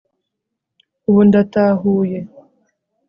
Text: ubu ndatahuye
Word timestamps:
ubu 1.07 1.21
ndatahuye 1.27 2.19